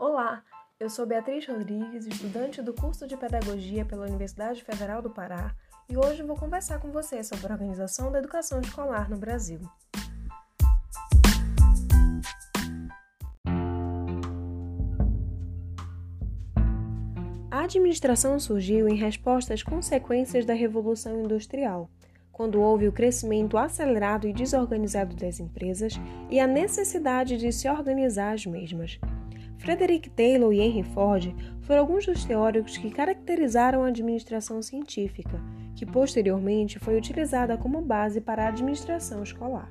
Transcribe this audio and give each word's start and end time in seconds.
Olá, 0.00 0.42
eu 0.80 0.88
sou 0.88 1.04
Beatriz 1.04 1.46
Rodrigues, 1.46 2.06
estudante 2.06 2.62
do 2.62 2.72
curso 2.72 3.06
de 3.06 3.18
Pedagogia 3.18 3.84
pela 3.84 4.06
Universidade 4.06 4.64
Federal 4.64 5.02
do 5.02 5.10
Pará, 5.10 5.54
e 5.90 5.94
hoje 5.94 6.22
vou 6.22 6.34
conversar 6.34 6.80
com 6.80 6.90
você 6.90 7.22
sobre 7.22 7.46
a 7.48 7.50
organização 7.52 8.10
da 8.10 8.18
educação 8.18 8.62
escolar 8.62 9.10
no 9.10 9.18
Brasil. 9.18 9.60
A 17.50 17.64
administração 17.64 18.40
surgiu 18.40 18.88
em 18.88 18.96
resposta 18.96 19.52
às 19.52 19.62
consequências 19.62 20.46
da 20.46 20.54
Revolução 20.54 21.20
Industrial, 21.20 21.90
quando 22.32 22.58
houve 22.58 22.88
o 22.88 22.92
crescimento 22.92 23.58
acelerado 23.58 24.26
e 24.26 24.32
desorganizado 24.32 25.14
das 25.14 25.40
empresas 25.40 26.00
e 26.30 26.40
a 26.40 26.46
necessidade 26.46 27.36
de 27.36 27.52
se 27.52 27.68
organizar 27.68 28.32
as 28.32 28.46
mesmas. 28.46 28.98
Frederick 29.60 30.08
Taylor 30.10 30.54
e 30.54 30.60
Henry 30.60 30.82
Ford 30.82 31.34
foram 31.60 31.80
alguns 31.80 32.06
dos 32.06 32.24
teóricos 32.24 32.78
que 32.78 32.90
caracterizaram 32.90 33.84
a 33.84 33.88
administração 33.88 34.62
científica, 34.62 35.38
que 35.76 35.84
posteriormente 35.84 36.78
foi 36.78 36.96
utilizada 36.96 37.58
como 37.58 37.82
base 37.82 38.22
para 38.22 38.44
a 38.44 38.48
administração 38.48 39.22
escolar. 39.22 39.70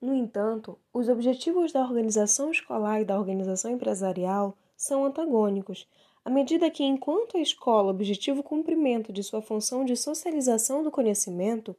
No 0.00 0.14
entanto, 0.14 0.78
os 0.94 1.08
objetivos 1.08 1.72
da 1.72 1.82
organização 1.82 2.52
escolar 2.52 3.00
e 3.00 3.04
da 3.04 3.18
organização 3.18 3.72
empresarial 3.72 4.56
são 4.76 5.04
antagônicos, 5.04 5.88
à 6.24 6.30
medida 6.30 6.70
que, 6.70 6.84
enquanto 6.84 7.36
a 7.36 7.40
escola 7.40 7.90
objetiva 7.90 8.38
o 8.38 8.44
cumprimento 8.44 9.12
de 9.12 9.24
sua 9.24 9.42
função 9.42 9.84
de 9.84 9.96
socialização 9.96 10.84
do 10.84 10.92
conhecimento, 10.92 11.74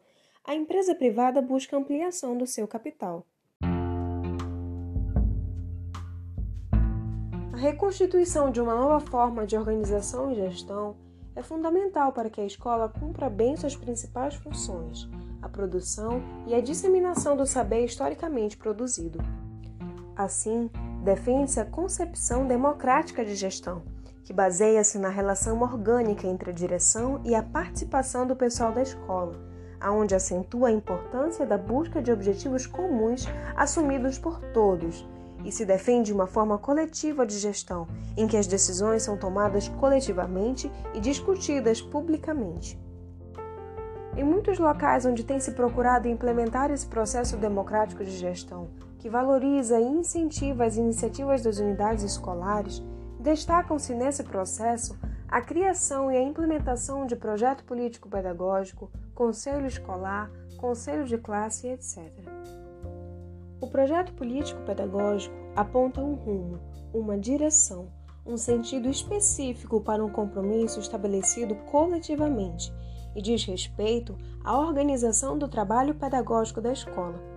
a 0.46 0.54
empresa 0.54 0.94
privada 0.94 1.42
busca 1.42 1.78
ampliação 1.78 2.38
do 2.38 2.46
seu 2.46 2.68
capital. 2.68 3.26
A 7.54 7.58
reconstituição 7.58 8.52
de 8.52 8.60
uma 8.60 8.76
nova 8.76 9.00
forma 9.00 9.48
de 9.48 9.56
organização 9.56 10.32
e 10.32 10.36
gestão 10.36 10.98
é 11.34 11.42
fundamental 11.42 12.12
para 12.12 12.30
que 12.30 12.42
a 12.42 12.46
escola 12.46 12.90
cumpra 12.90 13.30
bem 13.30 13.56
suas 13.56 13.74
principais 13.74 14.36
funções, 14.36 15.10
a 15.42 15.48
produção 15.48 16.22
e 16.46 16.54
a 16.54 16.60
disseminação 16.60 17.38
do 17.38 17.46
saber 17.46 17.86
historicamente 17.86 18.58
produzido. 18.58 19.20
Assim, 20.14 20.70
defende-se 21.06 21.62
a 21.62 21.66
concepção 21.66 22.46
democrática 22.46 23.24
de 23.24 23.34
gestão, 23.34 23.82
que 24.26 24.34
baseia-se 24.34 25.00
na 25.00 25.10
relação 25.10 25.62
orgânica 25.62 26.28
entre 26.28 26.50
a 26.50 26.54
direção 26.54 27.22
e 27.24 27.34
a 27.34 27.42
participação 27.42 28.28
do 28.28 28.36
pessoal 28.36 28.74
da 28.74 28.82
escola 28.82 29.53
aonde 29.84 30.16
acentua 30.16 30.70
a 30.70 30.72
importância 30.72 31.46
da 31.46 31.58
busca 31.58 32.02
de 32.02 32.12
objetivos 32.12 32.66
comuns 32.66 33.28
assumidos 33.56 34.18
por 34.18 34.40
todos 34.54 35.06
e 35.44 35.52
se 35.52 35.66
defende 35.66 36.14
uma 36.14 36.26
forma 36.26 36.58
coletiva 36.58 37.26
de 37.26 37.38
gestão, 37.38 37.86
em 38.16 38.26
que 38.26 38.38
as 38.38 38.48
decisões 38.48 39.04
são 39.04 39.18
tomadas 39.18 39.68
coletivamente 39.68 40.72
e 40.94 41.02
discutidas 41.02 41.82
publicamente. 41.82 42.82
Em 44.16 44.24
muitos 44.24 44.58
locais 44.58 45.06
onde 45.06 45.24
tem 45.24 45.40
se 45.40 45.52
procurado 45.52 46.08
implementar 46.08 46.72
esse 46.72 46.88
processo 46.88 47.36
democrático 47.36 48.06
de 48.06 48.12
gestão, 48.12 48.70
que 49.00 49.10
valoriza 49.10 49.80
e 49.80 49.84
incentiva 49.84 50.64
as 50.64 50.78
iniciativas 50.78 51.42
das 51.42 51.58
unidades 51.58 52.04
escolares, 52.06 52.82
destacam-se 53.20 53.94
nesse 53.94 54.24
processo 54.24 54.98
a 55.34 55.42
criação 55.42 56.12
e 56.12 56.16
a 56.16 56.22
implementação 56.22 57.08
de 57.08 57.16
projeto 57.16 57.64
político-pedagógico, 57.64 58.92
conselho 59.16 59.66
escolar, 59.66 60.30
conselho 60.58 61.06
de 61.06 61.18
classe, 61.18 61.70
etc. 61.70 62.04
O 63.60 63.66
projeto 63.66 64.14
político-pedagógico 64.14 65.34
aponta 65.56 66.02
um 66.02 66.14
rumo, 66.14 66.60
uma 66.94 67.18
direção, 67.18 67.88
um 68.24 68.38
sentido 68.38 68.88
específico 68.88 69.82
para 69.82 70.06
um 70.06 70.10
compromisso 70.12 70.80
estabelecido 70.80 71.56
coletivamente 71.66 72.72
e 73.16 73.20
diz 73.20 73.44
respeito 73.44 74.16
à 74.44 74.56
organização 74.56 75.36
do 75.36 75.48
trabalho 75.48 75.96
pedagógico 75.96 76.62
da 76.62 76.72
escola. 76.72 77.33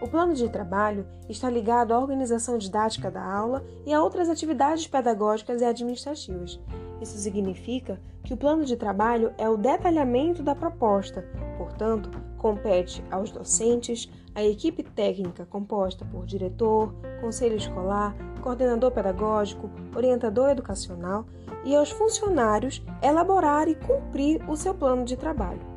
O 0.00 0.08
plano 0.08 0.34
de 0.34 0.48
trabalho 0.48 1.06
está 1.28 1.48
ligado 1.48 1.92
à 1.92 1.98
organização 1.98 2.58
didática 2.58 3.10
da 3.10 3.22
aula 3.22 3.64
e 3.86 3.92
a 3.92 4.02
outras 4.02 4.28
atividades 4.28 4.86
pedagógicas 4.86 5.62
e 5.62 5.64
administrativas, 5.64 6.60
isso 7.00 7.18
significa 7.18 8.00
que 8.24 8.32
o 8.32 8.36
plano 8.36 8.64
de 8.64 8.76
trabalho 8.76 9.32
é 9.38 9.48
o 9.48 9.56
detalhamento 9.56 10.42
da 10.42 10.54
proposta, 10.54 11.24
portanto, 11.58 12.10
compete 12.38 13.04
aos 13.10 13.30
docentes, 13.30 14.10
à 14.34 14.42
equipe 14.42 14.82
técnica 14.82 15.46
composta 15.46 16.04
por 16.04 16.24
diretor, 16.24 16.94
conselho 17.20 17.56
escolar, 17.56 18.14
coordenador 18.42 18.90
pedagógico, 18.90 19.70
orientador 19.94 20.50
educacional 20.50 21.26
e 21.64 21.74
aos 21.74 21.90
funcionários 21.90 22.82
elaborar 23.02 23.68
e 23.68 23.74
cumprir 23.74 24.42
o 24.48 24.56
seu 24.56 24.74
plano 24.74 25.04
de 25.04 25.16
trabalho. 25.16 25.75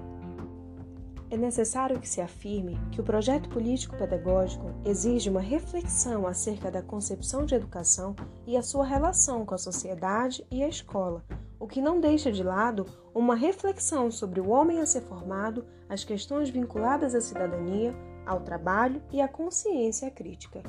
É 1.32 1.38
necessário 1.38 2.00
que 2.00 2.10
se 2.10 2.22
afirme 2.22 2.80
que 2.92 3.00
o 3.00 3.04
projeto 3.04 3.50
político-pedagógico 3.50 4.66
exige 4.84 5.30
uma 5.30 5.40
reflexão 5.40 6.26
acerca 6.26 6.72
da 6.72 6.82
concepção 6.82 7.46
de 7.46 7.54
educação 7.54 8.16
e 8.48 8.58
a 8.58 8.64
sua 8.64 8.84
relação 8.84 9.46
com 9.46 9.54
a 9.54 9.60
sociedade 9.60 10.44
e 10.50 10.64
a 10.64 10.68
escola, 10.68 11.24
o 11.60 11.68
que 11.68 11.82
não 11.82 12.00
deixa 12.00 12.32
de 12.32 12.42
lado 12.42 12.88
uma 13.14 13.36
reflexão 13.36 14.10
sobre 14.10 14.42
o 14.42 14.50
homem 14.50 14.80
a 14.80 14.88
ser 14.88 15.02
formado, 15.02 15.66
as 15.88 16.04
questões 16.04 16.50
vinculadas 16.50 17.14
à 17.14 17.22
cidadania, 17.22 17.94
ao 18.26 18.40
trabalho 18.40 19.00
e 19.12 19.22
à 19.22 19.28
consciência 19.28 20.10
crítica. 20.10 20.64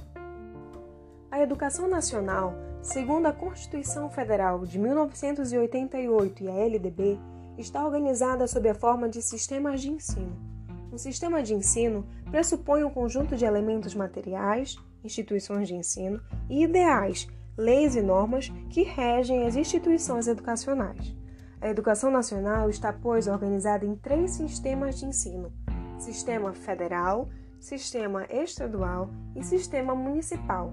A 1.31 1.41
educação 1.41 1.89
nacional, 1.89 2.53
segundo 2.83 3.27
a 3.27 3.33
Constituição 3.33 4.11
Federal 4.11 4.67
de 4.67 4.79
1988 4.79 6.45
e 6.45 6.49
a 6.49 6.53
LDB, 6.53 7.19
está 7.59 7.85
organizada 7.85 8.47
sob 8.47 8.69
a 8.69 8.75
forma 8.75 9.09
de 9.09 9.21
sistemas 9.23 9.81
de 9.81 9.91
ensino 9.91 10.51
um 10.93 10.99
sistema 10.99 11.43
de 11.43 11.55
ensino 11.55 12.05
pressupõe 12.31 12.83
um 12.83 12.91
conjunto 12.91 13.37
de 13.37 13.45
elementos 13.45 13.95
materiais, 13.95 14.77
instituições 15.05 15.69
de 15.69 15.75
ensino 15.75 16.21
e 16.49 16.65
ideais, 16.65 17.29
leis 17.57 17.95
e 17.95 18.03
normas 18.03 18.49
que 18.69 18.83
regem 18.83 19.47
as 19.47 19.55
instituições 19.55 20.27
educacionais. 20.27 21.17
A 21.61 21.69
educação 21.69 22.11
nacional 22.11 22.69
está, 22.69 22.93
pois, 22.93 23.29
organizada 23.29 23.85
em 23.85 23.95
três 23.95 24.33
sistemas 24.33 24.99
de 24.99 25.07
ensino: 25.07 25.53
sistema 25.99 26.53
federal, 26.53 27.29
sistema 27.61 28.27
estadual 28.31 29.11
e 29.37 29.45
sistema 29.45 29.95
municipal. 29.95 30.73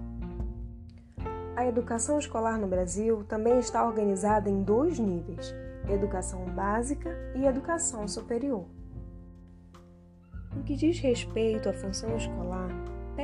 A 1.57 1.65
educação 1.65 2.19
escolar 2.19 2.59
no 2.59 2.67
Brasil 2.67 3.23
também 3.23 3.57
está 3.57 3.83
organizada 3.83 4.47
em 4.47 4.61
dois 4.61 4.99
níveis: 4.99 5.55
educação 5.89 6.45
básica 6.45 7.09
e 7.33 7.47
educação 7.47 8.07
superior. 8.07 8.67
No 10.55 10.61
que 10.63 10.75
diz 10.75 10.99
respeito 10.99 11.67
à 11.67 11.73
função 11.73 12.15
escolar, 12.15 12.69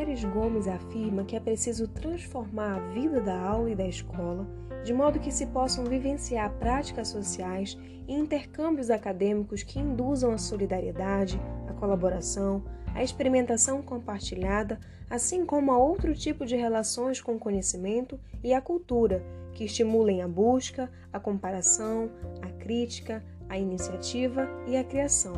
Pérez 0.03 0.25
Gomes 0.25 0.67
afirma 0.67 1.23
que 1.23 1.33
é 1.33 1.39
preciso 1.39 1.87
transformar 1.87 2.75
a 2.75 2.79
vida 2.89 3.21
da 3.21 3.39
aula 3.39 3.69
e 3.69 3.75
da 3.75 3.87
escola 3.87 4.45
de 4.83 4.93
modo 4.93 5.17
que 5.17 5.31
se 5.31 5.45
possam 5.45 5.85
vivenciar 5.85 6.51
práticas 6.55 7.07
sociais 7.07 7.77
e 8.05 8.13
intercâmbios 8.13 8.89
acadêmicos 8.89 9.63
que 9.63 9.79
induzam 9.79 10.33
a 10.33 10.37
solidariedade, 10.37 11.39
a 11.69 11.73
colaboração, 11.73 12.65
a 12.93 13.01
experimentação 13.01 13.81
compartilhada, 13.81 14.77
assim 15.09 15.45
como 15.45 15.71
a 15.71 15.77
outro 15.77 16.13
tipo 16.13 16.45
de 16.45 16.57
relações 16.57 17.21
com 17.21 17.35
o 17.35 17.39
conhecimento 17.39 18.19
e 18.43 18.53
a 18.53 18.59
cultura, 18.59 19.23
que 19.53 19.63
estimulem 19.63 20.21
a 20.21 20.27
busca, 20.27 20.91
a 21.13 21.19
comparação, 21.19 22.11
a 22.41 22.49
crítica, 22.49 23.23
a 23.47 23.57
iniciativa 23.57 24.49
e 24.67 24.75
a 24.75 24.83
criação. 24.83 25.33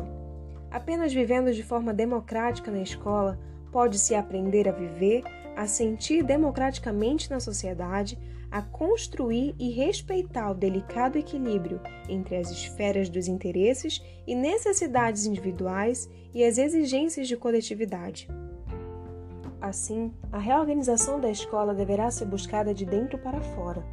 Apenas 0.72 1.14
vivendo 1.14 1.52
de 1.52 1.62
forma 1.62 1.94
democrática 1.94 2.68
na 2.68 2.82
escola 2.82 3.38
pode-se 3.76 4.14
aprender 4.14 4.66
a 4.66 4.72
viver, 4.72 5.22
a 5.54 5.66
sentir 5.66 6.22
democraticamente 6.22 7.28
na 7.28 7.38
sociedade, 7.38 8.18
a 8.50 8.62
construir 8.62 9.54
e 9.58 9.70
respeitar 9.70 10.50
o 10.50 10.54
delicado 10.54 11.18
equilíbrio 11.18 11.78
entre 12.08 12.36
as 12.36 12.50
esferas 12.50 13.10
dos 13.10 13.28
interesses 13.28 14.02
e 14.26 14.34
necessidades 14.34 15.26
individuais 15.26 16.08
e 16.32 16.42
as 16.42 16.56
exigências 16.56 17.28
de 17.28 17.36
coletividade. 17.36 18.26
Assim, 19.66 20.12
a 20.30 20.38
reorganização 20.38 21.18
da 21.18 21.28
escola 21.28 21.74
deverá 21.74 22.08
ser 22.08 22.26
buscada 22.26 22.72
de 22.72 22.86
dentro 22.86 23.18
para 23.18 23.40
fora 23.40 23.84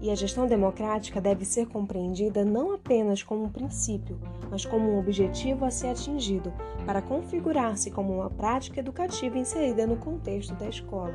e 0.00 0.10
a 0.10 0.14
gestão 0.14 0.46
democrática 0.46 1.20
deve 1.20 1.44
ser 1.44 1.66
compreendida 1.66 2.46
não 2.46 2.72
apenas 2.72 3.22
como 3.22 3.44
um 3.44 3.50
princípio, 3.50 4.18
mas 4.50 4.64
como 4.64 4.90
um 4.90 4.98
objetivo 4.98 5.66
a 5.66 5.70
ser 5.70 5.88
atingido, 5.88 6.50
para 6.86 7.02
configurar-se 7.02 7.90
como 7.90 8.14
uma 8.14 8.30
prática 8.30 8.80
educativa 8.80 9.36
inserida 9.36 9.86
no 9.86 9.98
contexto 9.98 10.54
da 10.54 10.66
escola, 10.66 11.12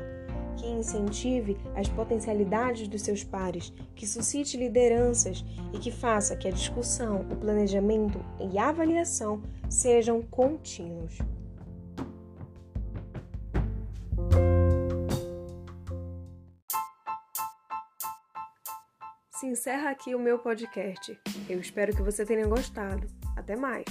que 0.56 0.68
incentive 0.68 1.56
as 1.74 1.88
potencialidades 1.88 2.86
dos 2.86 3.02
seus 3.02 3.24
pares, 3.24 3.72
que 3.96 4.06
suscite 4.06 4.56
lideranças 4.56 5.44
e 5.72 5.78
que 5.78 5.90
faça 5.90 6.36
que 6.36 6.46
a 6.46 6.52
discussão, 6.52 7.22
o 7.32 7.34
planejamento 7.34 8.20
e 8.52 8.58
a 8.58 8.68
avaliação 8.68 9.42
sejam 9.68 10.22
contínuos. 10.22 11.18
Se 19.44 19.50
encerra 19.50 19.90
aqui 19.90 20.14
o 20.14 20.18
meu 20.18 20.38
podcast. 20.38 21.18
Eu 21.48 21.60
espero 21.60 21.94
que 21.94 22.02
você 22.02 22.24
tenha 22.24 22.46
gostado. 22.46 23.06
Até 23.36 23.54
mais! 23.54 23.84